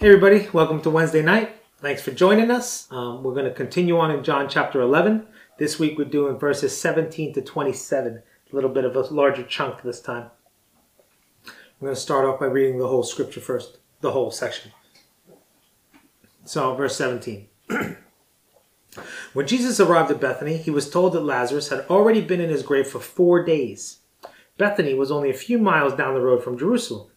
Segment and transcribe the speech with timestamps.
[0.00, 1.54] Hey everybody, welcome to Wednesday night.
[1.76, 2.90] Thanks for joining us.
[2.90, 5.26] Um, we're going to continue on in John chapter 11.
[5.58, 9.82] This week we're doing verses 17 to 27, a little bit of a larger chunk
[9.82, 10.30] this time.
[11.44, 11.52] I'm
[11.82, 14.72] going to start off by reading the whole scripture first, the whole section.
[16.46, 17.48] So, verse 17.
[19.34, 22.62] when Jesus arrived at Bethany, he was told that Lazarus had already been in his
[22.62, 23.98] grave for four days.
[24.56, 27.09] Bethany was only a few miles down the road from Jerusalem.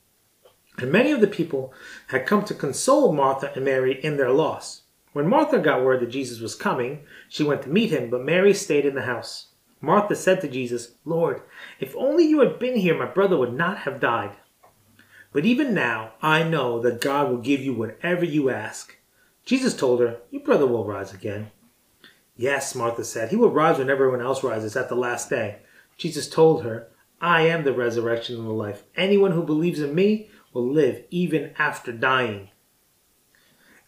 [0.78, 1.74] And many of the people
[2.08, 4.81] had come to console Martha and Mary in their loss.
[5.14, 8.54] When Martha got word that Jesus was coming, she went to meet him, but Mary
[8.54, 9.48] stayed in the house.
[9.80, 11.41] Martha said to Jesus, Lord,
[11.80, 14.38] if only you had been here, my brother would not have died.
[15.31, 18.95] But even now, I know that God will give you whatever you ask.
[19.45, 21.52] Jesus told her, Your brother will rise again.
[22.38, 25.58] Yes, Martha said, He will rise when everyone else rises at the last day.
[25.98, 26.88] Jesus told her,
[27.20, 28.84] I am the resurrection and the life.
[28.95, 32.49] Anyone who believes in me will live even after dying.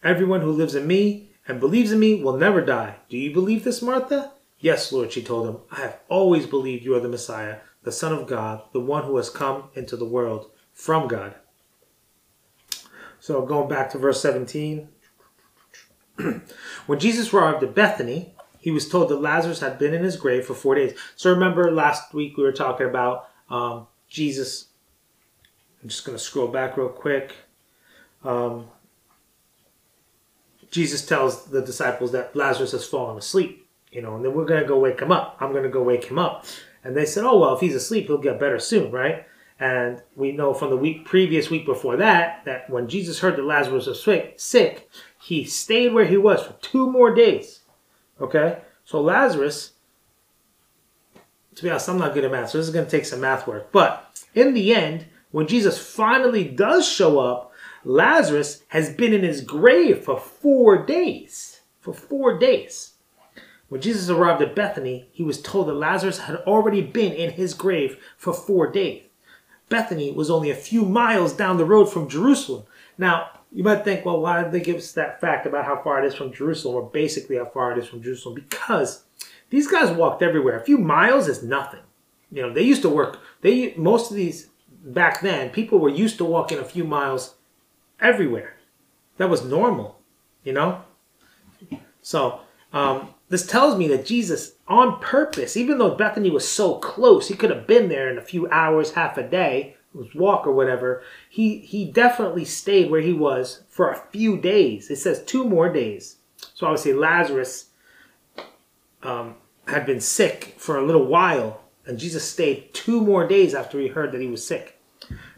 [0.02, 2.96] Everyone who lives in me and believes in me will never die.
[3.08, 4.32] Do you believe this, Martha?
[4.58, 5.58] Yes, Lord, she told him.
[5.70, 9.16] I have always believed you are the Messiah, the Son of God, the one who
[9.16, 11.34] has come into the world from God.
[13.20, 14.88] So going back to verse 17.
[16.86, 20.44] when Jesus arrived at Bethany, he was told that Lazarus had been in his grave
[20.46, 20.98] for four days.
[21.14, 24.66] So remember last week we were talking about um, Jesus.
[25.86, 27.32] I'm just going to scroll back real quick.
[28.24, 28.66] Um,
[30.68, 34.60] Jesus tells the disciples that Lazarus has fallen asleep, you know, and then we're going
[34.60, 35.36] to go wake him up.
[35.38, 36.44] I'm going to go wake him up.
[36.82, 39.26] And they said, oh, well, if he's asleep, he'll get better soon, right?
[39.60, 43.44] And we know from the week previous week before that that when Jesus heard that
[43.44, 44.02] Lazarus was
[44.36, 44.90] sick,
[45.22, 47.60] he stayed where he was for two more days.
[48.20, 48.58] Okay?
[48.84, 49.74] So Lazarus,
[51.54, 53.20] to be honest, I'm not good at math, so this is going to take some
[53.20, 53.70] math work.
[53.70, 57.52] But in the end, when Jesus finally does show up,
[57.84, 61.60] Lazarus has been in his grave for four days.
[61.80, 62.94] For four days.
[63.68, 67.54] When Jesus arrived at Bethany, he was told that Lazarus had already been in his
[67.54, 69.02] grave for four days.
[69.68, 72.64] Bethany was only a few miles down the road from Jerusalem.
[72.96, 76.02] Now, you might think, well, why did they give us that fact about how far
[76.02, 78.34] it is from Jerusalem, or basically how far it is from Jerusalem?
[78.34, 79.04] Because
[79.50, 80.58] these guys walked everywhere.
[80.58, 81.80] A few miles is nothing.
[82.30, 83.20] You know, they used to work.
[83.40, 84.48] They most of these
[84.86, 87.34] back then, people were used to walking a few miles
[88.00, 88.56] everywhere.
[89.18, 90.00] That was normal.
[90.44, 90.82] You know.
[92.02, 92.40] So
[92.72, 97.34] um, this tells me that Jesus, on purpose, even though Bethany was so close, he
[97.34, 99.76] could have been there in a few hours, half a day,
[100.14, 101.02] walk or whatever.
[101.28, 104.90] He he definitely stayed where he was for a few days.
[104.90, 106.16] It says two more days.
[106.54, 107.70] So obviously Lazarus
[109.02, 109.36] um,
[109.66, 113.88] had been sick for a little while, and Jesus stayed two more days after he
[113.88, 114.75] heard that he was sick,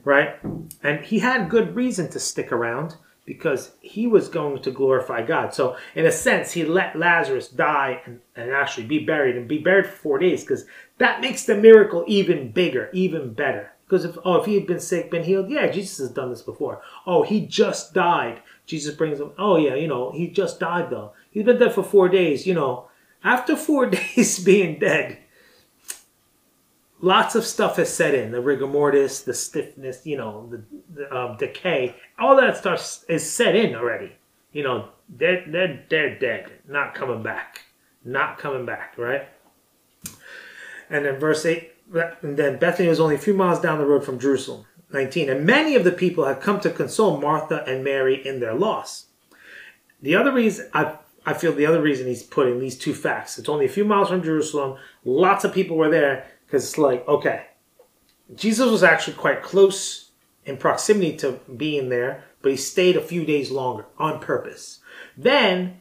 [0.05, 0.37] right?
[0.83, 2.97] And he had good reason to stick around
[3.29, 5.53] because he was going to glorify God.
[5.53, 9.59] So, in a sense, he let Lazarus die and, and actually be buried and be
[9.59, 10.65] buried for four days because
[10.97, 13.73] that makes the miracle even bigger, even better.
[13.89, 16.43] Because if oh if he had been sick, been healed, yeah, Jesus has done this
[16.43, 16.83] before.
[17.07, 18.43] Oh, he just died.
[18.67, 19.33] Jesus brings him.
[19.39, 21.13] Oh yeah, you know he just died though.
[21.31, 22.47] He's been dead for four days.
[22.47, 22.89] You know,
[23.25, 25.19] after four days being dead,
[27.01, 28.33] lots of stuff has set in.
[28.33, 30.63] The rigor mortis, the stiffness, you know, the,
[30.95, 34.13] the um, decay, all that stuff is set in already.
[34.53, 37.63] You know, they're, they're, they're dead, not coming back.
[38.05, 39.29] Not coming back, right?
[40.91, 41.71] And then verse 8,
[42.23, 44.65] and then Bethany was only a few miles down the road from Jerusalem.
[44.93, 45.29] 19.
[45.29, 49.07] And many of the people had come to console Martha and Mary in their loss.
[50.01, 53.49] The other reason, I, I feel the other reason he's putting these two facts, it's
[53.49, 57.45] only a few miles from Jerusalem, lots of people were there, because it's like, okay,
[58.35, 60.13] Jesus was actually quite close
[60.47, 64.81] in proximity to being there, but he stayed a few days longer on purpose.
[65.15, 65.81] Then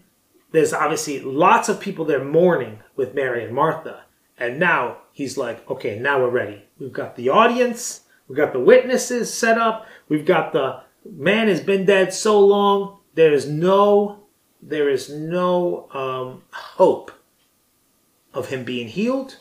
[0.51, 4.03] there's obviously lots of people there mourning with Mary and Martha.
[4.37, 6.63] And now he's like, okay, now we're ready.
[6.79, 11.61] We've got the audience, we've got the witnesses set up, we've got the man has
[11.61, 14.23] been dead so long, there is no
[14.61, 17.11] there is no um, hope
[18.33, 19.37] of him being healed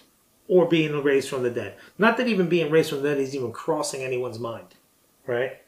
[0.48, 1.76] or being raised from the dead.
[1.98, 4.74] Not that even being raised from the dead is even crossing anyone's mind,
[5.26, 5.58] right?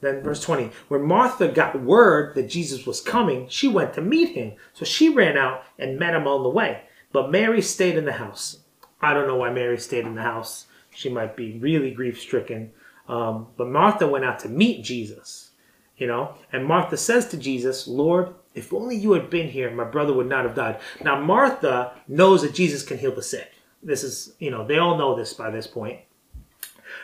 [0.00, 4.30] Then verse 20, when Martha got word that Jesus was coming, she went to meet
[4.30, 4.52] him.
[4.72, 6.82] So she ran out and met him on the way.
[7.10, 8.58] But Mary stayed in the house.
[9.00, 10.66] I don't know why Mary stayed in the house.
[10.90, 12.72] She might be really grief stricken.
[13.08, 15.50] Um, but Martha went out to meet Jesus,
[15.96, 16.34] you know.
[16.52, 20.28] And Martha says to Jesus, Lord, if only you had been here, my brother would
[20.28, 20.80] not have died.
[21.02, 23.52] Now, Martha knows that Jesus can heal the sick.
[23.82, 26.00] This is, you know, they all know this by this point.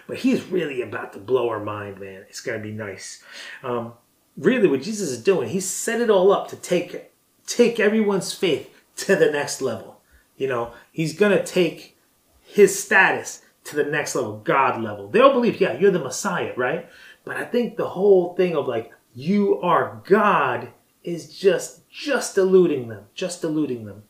[0.06, 2.24] But he's really about to blow our mind, man.
[2.28, 3.22] It's going to be nice.
[3.62, 3.94] Um,
[4.36, 7.10] really what Jesus is doing, he set it all up to take
[7.46, 10.00] take everyone's faith to the next level.
[10.36, 11.96] You know, he's gonna take
[12.42, 15.08] his status to the next level, God level.
[15.08, 16.88] They'll believe, yeah, you're the Messiah, right?
[17.24, 20.68] But I think the whole thing of like you are God
[21.02, 24.02] is just just eluding them, just eluding them,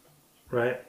[0.51, 0.81] right?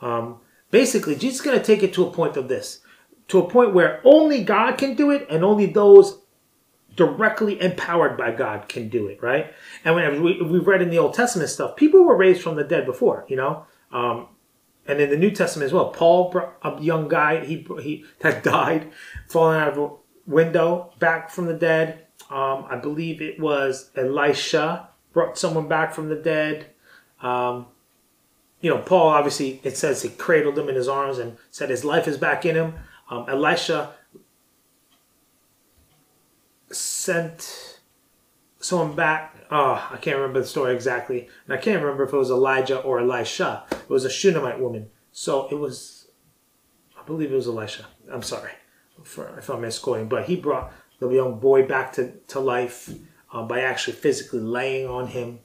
[0.00, 2.80] Um, basically, Jesus is going to take it to a point of this,
[3.28, 6.20] to a point where only God can do it, and only those
[6.96, 9.52] directly empowered by God can do it, right?
[9.84, 12.64] And when we, we've read in the Old Testament stuff, people were raised from the
[12.64, 14.26] dead before, you know, um,
[14.86, 15.90] and in the New Testament as well.
[15.90, 18.90] Paul, a young guy, he he that died,
[19.28, 19.90] falling out of a
[20.26, 22.06] window, back from the dead.
[22.30, 26.66] Um, I believe it was Elisha brought someone back from the dead.
[27.22, 27.66] Um,
[28.60, 31.84] you know, Paul obviously it says he cradled him in his arms and said his
[31.84, 32.74] life is back in him.
[33.10, 33.92] Um, Elisha
[36.70, 37.80] sent
[38.58, 39.34] someone back.
[39.50, 42.80] Oh, I can't remember the story exactly, and I can't remember if it was Elijah
[42.80, 43.64] or Elisha.
[43.70, 46.08] It was a Shunammite woman, so it was,
[46.98, 47.86] I believe it was Elisha.
[48.12, 48.52] I'm sorry
[49.02, 52.92] for, if I'm misquoting, but he brought the young boy back to to life
[53.32, 55.38] uh, by actually physically laying on him,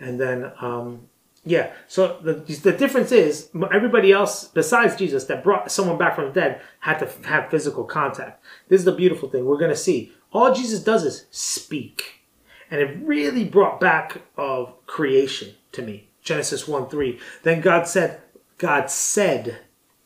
[0.00, 0.50] and then.
[0.60, 1.08] Um,
[1.46, 6.26] yeah, so the, the difference is everybody else besides Jesus that brought someone back from
[6.26, 8.42] the dead had to have physical contact.
[8.68, 9.44] This is the beautiful thing.
[9.44, 12.20] We're going to see all Jesus does is speak.
[12.68, 16.08] And it really brought back of creation to me.
[16.20, 17.20] Genesis 1 3.
[17.44, 18.20] Then God said,
[18.58, 19.58] God said,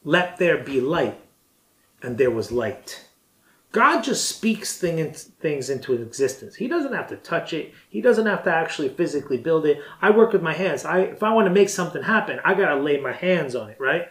[0.05, 1.19] Let there be light.
[2.03, 3.07] And there was light.
[3.73, 6.57] God just speaks thing things into existence.
[6.57, 7.73] He doesn't have to touch it.
[7.89, 9.79] He doesn't have to actually physically build it.
[10.03, 10.85] I work with my hands.
[10.85, 13.71] I, if I want to make something happen, I got to lay my hands on
[13.71, 14.09] it, right?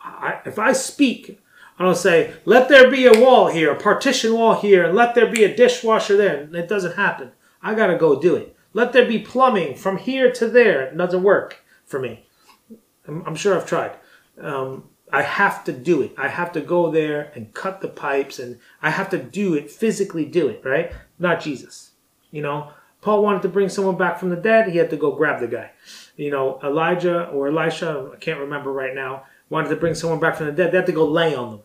[0.00, 1.40] I, if I speak,
[1.78, 5.14] I don't say, let there be a wall here, a partition wall here, and let
[5.14, 6.48] there be a dishwasher there.
[6.54, 7.32] It doesn't happen.
[7.62, 8.56] I got to go do it.
[8.72, 10.82] Let there be plumbing from here to there.
[10.82, 12.26] It doesn't work for me.
[13.08, 13.96] I'm, I'm sure I've tried.
[14.40, 16.12] Um, I have to do it.
[16.16, 19.70] I have to go there and cut the pipes and I have to do it,
[19.70, 20.92] physically do it, right?
[21.18, 21.92] Not Jesus.
[22.30, 22.70] You know,
[23.00, 24.68] Paul wanted to bring someone back from the dead.
[24.68, 25.70] He had to go grab the guy.
[26.16, 30.36] You know, Elijah or Elisha, I can't remember right now, wanted to bring someone back
[30.36, 30.72] from the dead.
[30.72, 31.60] They had to go lay on them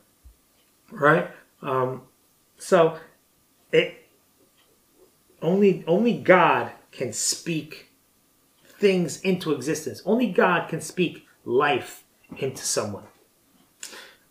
[0.92, 1.30] right?
[1.62, 2.04] Um,
[2.58, 2.98] so
[3.72, 4.08] it
[5.42, 7.90] only only God can speak
[8.66, 10.02] things into existence.
[10.06, 12.04] Only God can speak life
[12.38, 13.04] into someone.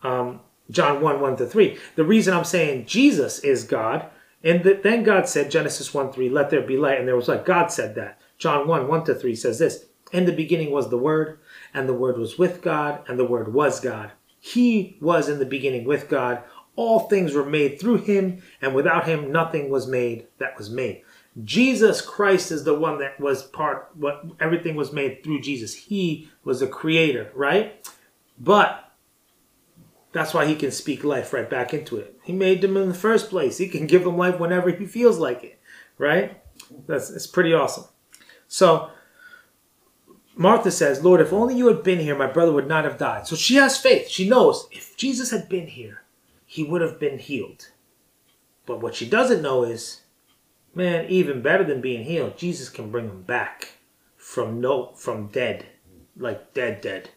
[0.05, 0.41] Um,
[0.71, 1.77] John 1 1 to 3.
[1.95, 4.09] The reason I'm saying Jesus is God,
[4.43, 7.27] and the, then God said, Genesis 1 3, let there be light, and there was
[7.27, 7.45] light.
[7.45, 8.19] God said that.
[8.37, 11.39] John 1 1 to 3 says this In the beginning was the Word,
[11.73, 14.11] and the Word was with God, and the Word was God.
[14.39, 16.43] He was in the beginning with God.
[16.75, 21.03] All things were made through him, and without him nothing was made that was made.
[21.43, 25.73] Jesus Christ is the one that was part what everything was made through Jesus.
[25.73, 27.89] He was the creator, right?
[28.39, 28.84] But
[30.15, 32.17] that's why he can speak life right back into it.
[32.23, 33.57] He made them in the first place.
[33.57, 35.59] He can give them life whenever he feels like it,
[35.97, 36.41] right?
[36.87, 37.83] That's it's pretty awesome.
[38.47, 38.91] So
[40.33, 43.27] Martha says, Lord, if only you had been here, my brother would not have died.
[43.27, 44.07] So she has faith.
[44.07, 46.03] She knows if Jesus had been here,
[46.45, 47.71] he would have been healed.
[48.65, 50.03] But what she doesn't know is,
[50.73, 53.73] man, even better than being healed, Jesus can bring him back
[54.15, 55.65] from no from dead,
[56.15, 57.09] like dead, dead.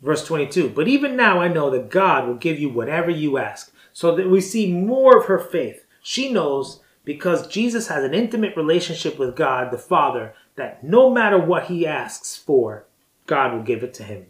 [0.00, 3.72] Verse 22, but even now I know that God will give you whatever you ask.
[3.92, 5.84] So that we see more of her faith.
[6.02, 11.38] She knows because Jesus has an intimate relationship with God the Father that no matter
[11.38, 12.84] what he asks for,
[13.26, 14.26] God will give it to him.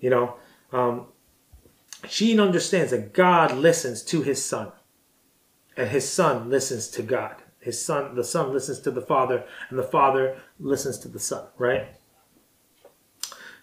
[0.00, 0.34] You know,
[0.72, 1.06] um,
[2.08, 4.72] she understands that God listens to his son,
[5.76, 7.36] and his son listens to God.
[7.60, 11.46] His son, the son listens to the father, and the father listens to the son,
[11.56, 11.88] right?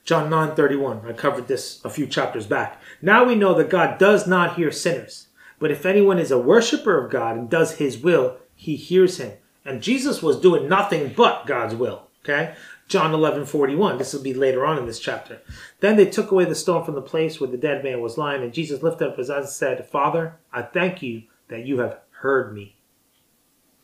[0.03, 1.01] John 9 31.
[1.07, 2.81] I covered this a few chapters back.
[3.01, 5.27] Now we know that God does not hear sinners,
[5.59, 9.33] but if anyone is a worshiper of God and does his will, he hears him.
[9.63, 12.07] And Jesus was doing nothing but God's will.
[12.23, 12.55] Okay?
[12.87, 13.97] John 11, 41.
[13.97, 15.41] This will be later on in this chapter.
[15.79, 18.43] Then they took away the stone from the place where the dead man was lying,
[18.43, 21.99] and Jesus lifted up his eyes and said, Father, I thank you that you have
[22.19, 22.75] heard me.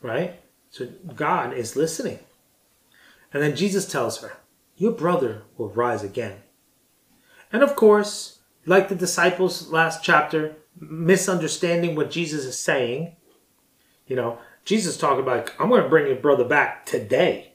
[0.02, 0.40] Right?
[0.72, 2.20] So God is listening.
[3.34, 4.34] And then Jesus tells her,
[4.77, 6.38] Your brother will rise again.
[7.51, 13.15] And of course, like the disciples last chapter, misunderstanding what Jesus is saying,
[14.05, 17.53] you know, Jesus talking about, I'm going to bring your brother back today.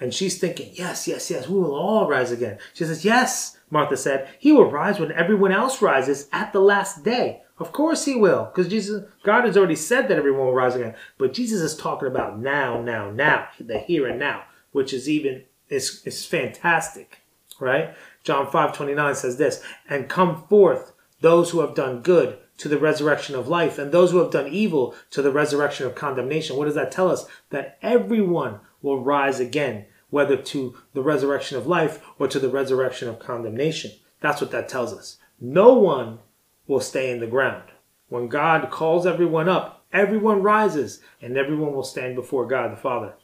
[0.00, 2.58] And she's thinking, yes, yes, yes, we will all rise again.
[2.74, 7.04] She says, yes, Martha said, he will rise when everyone else rises at the last
[7.04, 7.42] day.
[7.58, 10.94] Of course he will, because Jesus, God has already said that everyone will rise again.
[11.16, 15.44] But Jesus is talking about now, now, now, the here and now, which is even
[15.68, 17.20] is is fantastic,
[17.60, 17.94] right?
[18.22, 22.68] John five twenty nine says this, and come forth those who have done good to
[22.68, 26.56] the resurrection of life, and those who have done evil to the resurrection of condemnation.
[26.56, 27.26] What does that tell us?
[27.50, 33.08] That everyone will rise again, whether to the resurrection of life or to the resurrection
[33.08, 33.90] of condemnation.
[34.20, 35.18] That's what that tells us.
[35.40, 36.20] No one
[36.66, 37.64] will stay in the ground.
[38.08, 43.14] When God calls everyone up, everyone rises and everyone will stand before God the Father.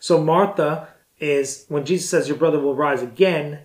[0.00, 3.60] So Martha is, when Jesus says your brother will rise again,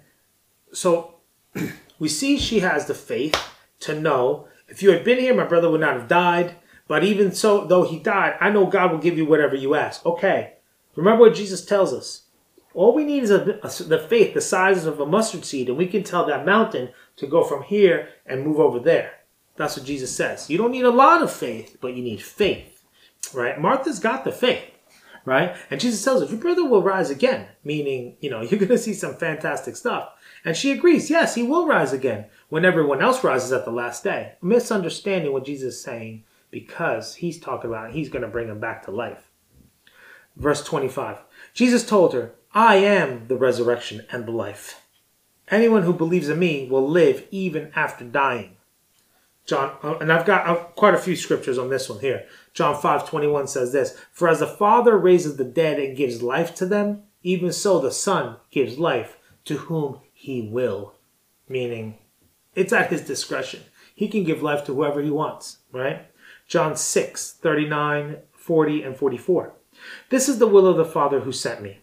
[0.74, 1.16] so
[2.00, 3.36] we see she has the faith
[3.82, 6.56] to know if you had been here, my brother would not have died.
[6.88, 10.06] But even so, though he died, I know God will give you whatever you ask.
[10.06, 10.54] Okay.
[10.96, 12.24] Remember what Jesus tells us.
[12.74, 15.78] All we need is a, a, the faith the size of a mustard seed, and
[15.78, 19.12] we can tell that mountain to go from here and move over there.
[19.58, 20.50] That's what Jesus says.
[20.50, 22.86] You don't need a lot of faith, but you need faith,
[23.34, 23.60] right?
[23.60, 24.71] Martha's got the faith,
[25.26, 25.56] right?
[25.70, 28.78] And Jesus tells her, your brother will rise again, meaning, you know, you're going to
[28.78, 30.10] see some fantastic stuff.
[30.44, 34.04] And she agrees, yes, he will rise again when everyone else rises at the last
[34.04, 34.34] day.
[34.42, 38.84] Misunderstanding what Jesus is saying because he's talking about he's going to bring him back
[38.86, 39.30] to life.
[40.36, 41.20] Verse 25
[41.54, 44.82] Jesus told her, I am the resurrection and the life.
[45.50, 48.58] Anyone who believes in me will live even after dying.
[49.46, 52.26] John, uh, and I've got uh, quite a few scriptures on this one here.
[52.54, 56.54] John 5 21 says this For as the Father raises the dead and gives life
[56.56, 60.96] to them, even so the Son gives life to whom he will.
[61.48, 61.98] Meaning,
[62.56, 63.62] it's at his discretion.
[63.96, 66.08] He can give life to whoever he wants, right?
[66.48, 69.54] John 6 39, 40, and 44.
[70.10, 71.80] This is the will of the Father who sent me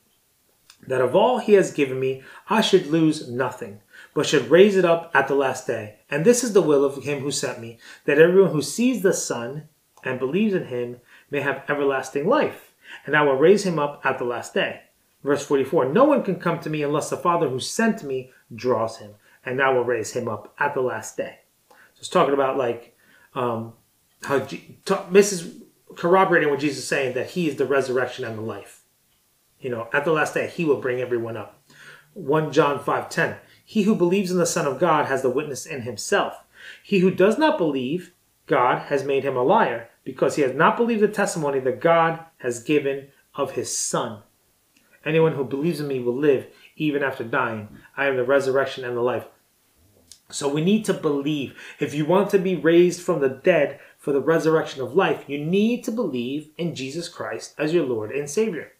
[0.87, 3.81] that of all he has given me, I should lose nothing,
[4.15, 5.97] but should raise it up at the last day.
[6.11, 9.13] And this is the will of him who sent me, that everyone who sees the
[9.13, 9.69] Son
[10.05, 10.99] and believes in him
[11.31, 12.75] may have everlasting life,
[13.05, 14.83] and I will raise him up at the last day.
[15.23, 18.99] Verse 44 No one can come to me unless the Father who sent me draws
[18.99, 19.15] him,
[19.45, 21.41] and I will raise him up at the last day.
[21.71, 22.97] So it's talking about like
[23.35, 23.75] um,
[24.23, 24.47] how
[25.11, 25.63] this is
[25.97, 28.83] corroborating what Jesus is saying that he is the resurrection and the life.
[29.61, 31.61] You know, at the last day, he will bring everyone up.
[32.15, 33.39] 1 John 5:10.
[33.65, 36.45] He who believes in the Son of God has the witness in himself.
[36.83, 38.13] He who does not believe
[38.49, 42.21] God has made him a liar, because he has not believed the testimony that God
[42.39, 44.23] has given of his Son.
[45.05, 47.69] Anyone who believes in me will live even after dying.
[47.97, 49.27] I am the resurrection and the life.
[50.31, 51.59] So we need to believe.
[51.79, 55.39] If you want to be raised from the dead for the resurrection of life, you
[55.39, 58.73] need to believe in Jesus Christ as your Lord and Savior.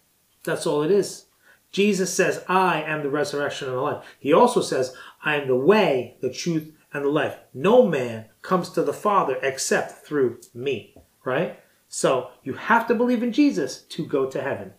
[0.45, 1.27] That's all it is.
[1.73, 4.05] Jesus says, I am the resurrection and the life.
[4.19, 4.95] He also says,
[5.25, 7.37] I am the way, the truth, and the life.
[7.53, 10.95] No man comes to the Father except through me.
[11.23, 11.61] Right?
[11.87, 14.73] So you have to believe in Jesus to go to heaven.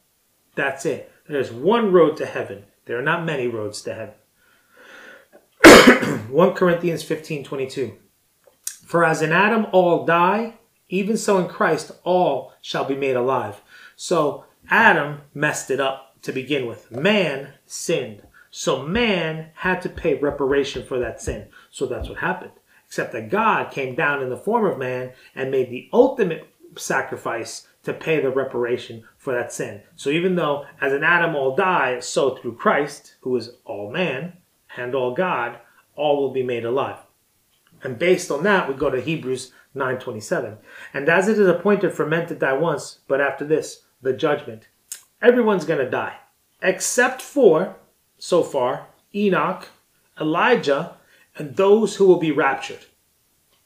[0.55, 1.11] That's it.
[1.27, 2.63] There's one road to heaven.
[2.85, 4.15] There are not many roads to heaven.
[6.31, 7.95] 1 Corinthians 15 22.
[8.85, 10.55] For as in Adam all die,
[10.87, 13.61] even so in Christ all shall be made alive.
[13.95, 16.91] So Adam messed it up to begin with.
[16.91, 18.23] Man sinned.
[18.49, 21.49] So man had to pay reparation for that sin.
[21.69, 22.53] So that's what happened.
[22.89, 27.67] Except that God came down in the form of man and made the ultimate sacrifice
[27.83, 29.83] to pay the reparation for that sin.
[29.95, 34.33] So even though as an Adam all die, so through Christ, who is all man
[34.75, 35.59] and all God,
[35.95, 36.97] all will be made alive.
[37.83, 40.57] And based on that, we go to Hebrews 9.27.
[40.91, 44.67] And as it is appointed for men to die once, but after this, the judgment.
[45.21, 46.17] Everyone's going to die,
[46.63, 47.75] except for,
[48.17, 49.67] so far, Enoch,
[50.19, 50.95] Elijah,
[51.37, 52.85] and those who will be raptured.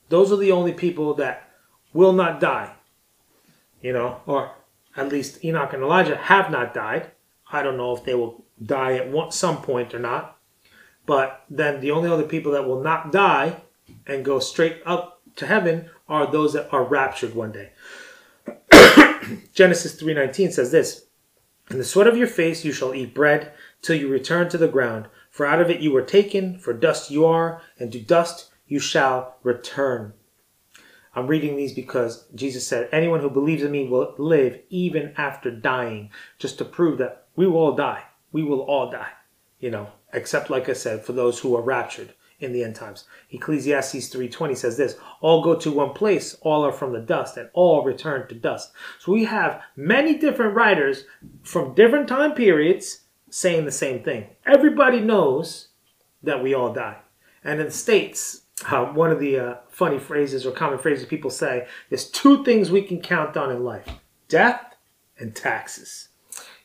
[0.10, 1.50] Those are the only people that
[1.93, 2.74] will not die.
[3.82, 4.51] You know, or
[4.96, 7.12] at least Enoch and Elijah have not died.
[7.51, 10.38] I don't know if they will die at one, some point or not.
[11.05, 13.58] But then the only other people that will not die
[14.08, 17.72] and go straight up to heaven are those that are raptured one day.
[19.53, 21.05] Genesis 3:19 says this,
[21.70, 23.51] "In the sweat of your face you shall eat bread
[23.82, 27.09] till you return to the ground, for out of it you were taken, for dust
[27.09, 30.13] you are, and to dust you shall return."
[31.15, 35.49] I'm reading these because Jesus said, "Anyone who believes in me will live even after
[35.49, 38.03] dying," just to prove that we will all die.
[38.31, 39.11] We will all die,
[39.59, 43.05] you know, except like I said for those who are raptured in the end times.
[43.31, 47.49] Ecclesiastes 3:20 says this, all go to one place, all are from the dust and
[47.53, 48.73] all return to dust.
[48.99, 51.05] So we have many different writers
[51.43, 53.02] from different time periods
[53.33, 54.27] saying the same thing.
[54.45, 55.69] Everybody knows
[56.21, 56.97] that we all die.
[57.43, 61.31] And in the states, uh, one of the uh, funny phrases or common phrases people
[61.31, 63.89] say is two things we can count on in life
[64.27, 64.75] death
[65.17, 66.09] and taxes.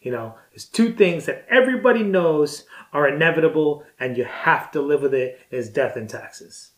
[0.02, 5.00] You know, there's two things that everybody knows are inevitable and you have to live
[5.00, 6.72] with it is death and taxes.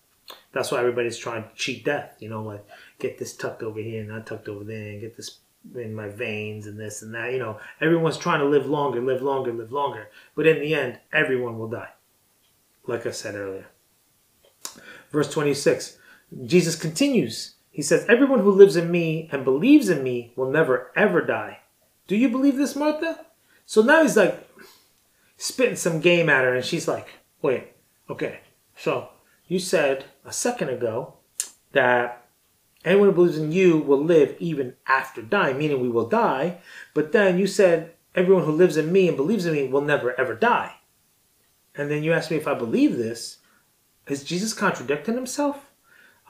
[0.52, 2.14] That's why everybody's trying to cheat death.
[2.20, 2.64] You know, like
[3.00, 5.40] get this tucked over here and not tucked over there and get this
[5.75, 7.33] in my veins and this and that.
[7.33, 10.09] You know, everyone's trying to live longer, live longer, live longer.
[10.35, 11.90] But in the end, everyone will die.
[12.87, 13.67] Like I said earlier.
[15.11, 15.99] Verse 26,
[16.45, 17.55] Jesus continues.
[17.71, 21.61] He says, Everyone who lives in me and believes in me will never ever die.
[22.07, 23.26] Do you believe this, Martha?
[23.67, 24.49] So now he's like
[25.37, 27.09] spitting some game at her, and she's like,
[27.43, 27.73] Wait,
[28.09, 28.40] okay,
[28.76, 29.11] so
[29.47, 31.14] you said a second ago
[31.73, 32.20] that
[32.85, 36.59] anyone who believes in you will live even after dying, meaning we will die.
[36.95, 40.19] But then you said everyone who lives in me and believes in me will never
[40.19, 40.77] ever die.
[41.75, 43.39] And then you asked me if I believe this.
[44.09, 45.71] Is Jesus contradicting himself?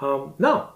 [0.00, 0.75] Um, no,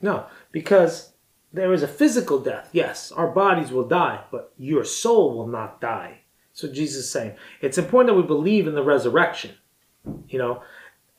[0.00, 1.12] no, because
[1.52, 2.70] there is a physical death.
[2.72, 6.20] Yes, our bodies will die, but your soul will not die.
[6.52, 9.54] So Jesus is saying it's important that we believe in the resurrection.
[10.28, 10.62] You know,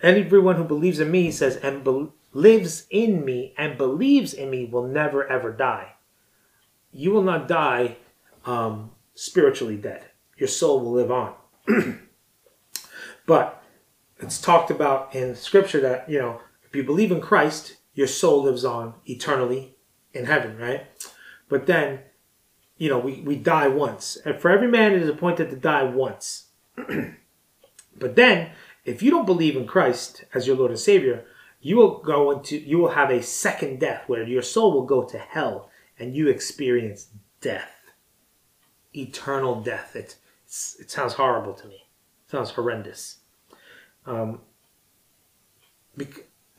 [0.02, 4.66] everyone who believes in me, says, and be- lives in me and believes in me
[4.66, 5.94] will never ever die.
[6.92, 7.98] You will not die
[8.46, 10.06] um, spiritually dead.
[10.38, 11.34] Your soul will live on.
[13.26, 13.64] but
[14.20, 18.44] it's talked about in Scripture that you know if you believe in Christ, your soul
[18.44, 19.76] lives on eternally
[20.14, 20.86] in heaven, right?
[21.48, 22.00] But then,
[22.78, 24.18] you know, we, we die once.
[24.24, 26.50] And for every man it is appointed to die once.
[27.98, 28.52] but then,
[28.86, 31.26] if you don't believe in Christ as your Lord and Savior,
[31.62, 35.04] you will go into you will have a second death where your soul will go
[35.04, 37.08] to hell and you experience
[37.42, 37.72] death.
[38.96, 39.96] Eternal death.
[39.96, 40.16] It,
[40.80, 41.86] it sounds horrible to me.
[42.26, 43.18] It sounds horrendous.
[44.06, 44.42] Um,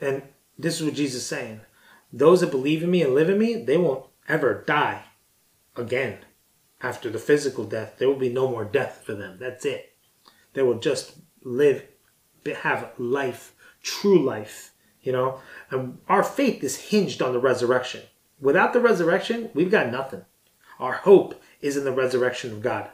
[0.00, 0.23] and
[0.59, 1.61] this is what Jesus is saying.
[2.12, 5.04] Those that believe in me and live in me, they won't ever die
[5.76, 6.19] again
[6.83, 7.97] after the physical death.
[7.99, 9.38] There will be no more death for them.
[9.40, 9.95] That's it.
[10.52, 11.84] They will just live,
[12.63, 14.70] have life, true life,
[15.02, 15.41] you know.
[15.71, 18.02] And our faith is hinged on the resurrection.
[18.41, 20.25] Without the resurrection, we've got nothing.
[20.78, 22.89] Our hope is in the resurrection of God.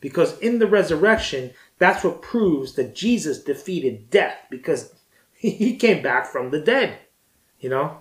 [0.00, 4.94] Because in the resurrection, that's what proves that Jesus defeated death because
[5.34, 6.98] he came back from the dead.
[7.58, 7.98] You know?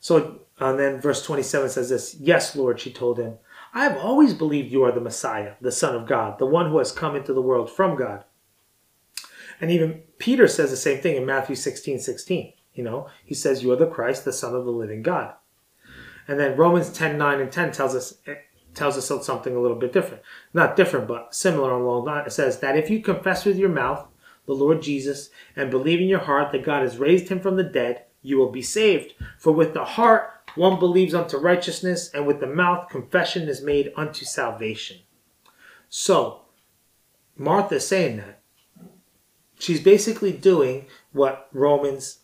[0.00, 3.38] So, and then verse 27 says this Yes, Lord, she told him,
[3.72, 6.78] I have always believed you are the Messiah, the Son of God, the one who
[6.78, 8.24] has come into the world from God.
[9.60, 12.52] And even Peter says the same thing in Matthew 16 16.
[12.74, 15.34] You know, he says, You are the Christ, the Son of the living God.
[16.26, 18.34] And then Romans 10 9 and 10 tells us eh,
[18.74, 20.22] tells us something a little bit different.
[20.52, 22.26] Not different, but similar along that.
[22.26, 24.08] It says that if you confess with your mouth
[24.46, 27.62] the Lord Jesus and believe in your heart that God has raised him from the
[27.62, 29.14] dead, you will be saved.
[29.38, 33.92] For with the heart one believes unto righteousness, and with the mouth confession is made
[33.96, 34.98] unto salvation.
[35.88, 36.42] So,
[37.36, 38.33] Martha is saying that.
[39.64, 42.18] She's basically doing what Romans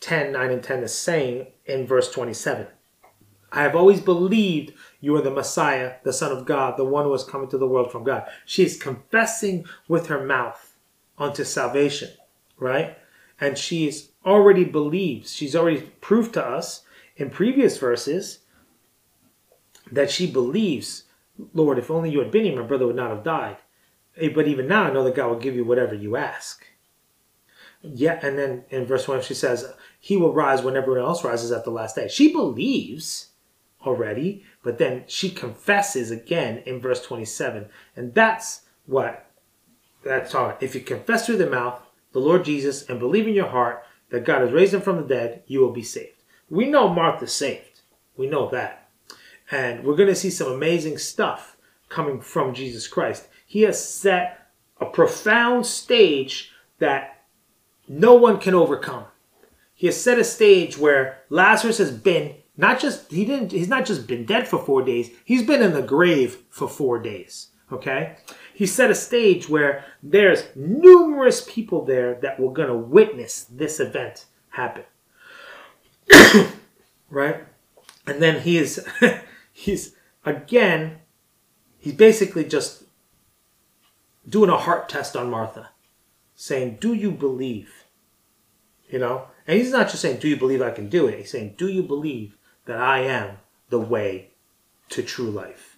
[0.00, 2.66] 10, 9, and 10 is saying in verse 27.
[3.52, 7.12] I have always believed you are the Messiah, the Son of God, the one who
[7.12, 8.26] has come into the world from God.
[8.44, 10.76] She is confessing with her mouth
[11.16, 12.10] unto salvation,
[12.58, 12.98] right?
[13.40, 16.82] And she's already believes, she's already proved to us
[17.16, 18.40] in previous verses
[19.92, 21.04] that she believes,
[21.54, 23.58] Lord, if only you had been here, my brother would not have died.
[24.16, 26.66] Eh, but even now, I know that God will give you whatever you ask.
[27.82, 31.50] Yeah, and then in verse 1, she says, He will rise when everyone else rises
[31.50, 32.08] at the last day.
[32.08, 33.28] She believes
[33.86, 37.66] already, but then she confesses again in verse 27.
[37.96, 39.26] And that's what
[40.04, 40.56] that's all.
[40.60, 41.80] If you confess through the mouth
[42.12, 45.02] the Lord Jesus and believe in your heart that God has raised him from the
[45.06, 46.22] dead, you will be saved.
[46.48, 47.80] We know Martha's saved.
[48.16, 48.88] We know that.
[49.50, 51.56] And we're going to see some amazing stuff
[51.88, 53.28] coming from Jesus Christ.
[53.46, 54.48] He has set
[54.80, 57.19] a profound stage that
[57.90, 59.04] no one can overcome.
[59.74, 63.84] He has set a stage where Lazarus has been not just he didn't he's not
[63.84, 68.16] just been dead for 4 days, he's been in the grave for 4 days, okay?
[68.54, 73.80] He set a stage where there's numerous people there that were going to witness this
[73.80, 74.84] event happen.
[77.10, 77.44] right?
[78.06, 78.86] And then he is,
[79.52, 80.98] he's again,
[81.78, 82.84] he's basically just
[84.28, 85.70] doing a heart test on Martha,
[86.40, 87.84] saying, Do you believe?
[88.88, 89.26] You know?
[89.46, 91.18] And he's not just saying, Do you believe I can do it?
[91.18, 93.36] He's saying, Do you believe that I am
[93.68, 94.30] the way
[94.88, 95.76] to true life?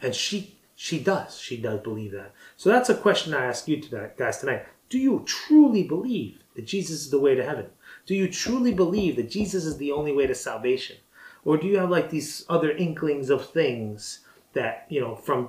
[0.00, 1.40] And she she does.
[1.40, 2.32] She does believe that.
[2.56, 4.66] So that's a question I ask you tonight, guys tonight.
[4.88, 7.66] Do you truly believe that Jesus is the way to heaven?
[8.06, 10.98] Do you truly believe that Jesus is the only way to salvation?
[11.44, 14.20] Or do you have like these other inklings of things
[14.52, 15.48] that, you know, from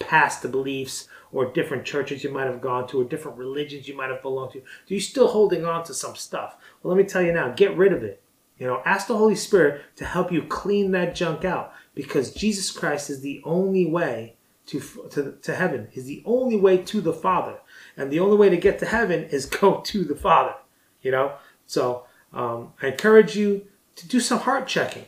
[0.00, 4.10] past beliefs or different churches you might have gone to or different religions you might
[4.10, 4.62] have belonged to?
[4.86, 6.56] Do you still holding on to some stuff?
[6.82, 8.22] Well, let me tell you now, get rid of it.
[8.58, 12.70] You know, ask the Holy Spirit to help you clean that junk out because Jesus
[12.70, 17.12] Christ is the only way to, to, to heaven, is the only way to the
[17.12, 17.58] Father.
[17.96, 20.54] And the only way to get to heaven is go to the Father,
[21.02, 21.34] you know?
[21.66, 23.66] So um, I encourage you
[23.96, 25.06] to do some heart checking.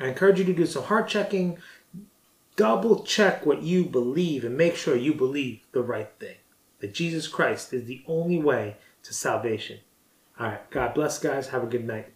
[0.00, 1.58] I encourage you to do some heart checking.
[2.62, 6.36] Double check what you believe and make sure you believe the right thing.
[6.78, 9.80] That Jesus Christ is the only way to salvation.
[10.38, 10.70] All right.
[10.70, 11.48] God bless, guys.
[11.48, 12.12] Have a good night.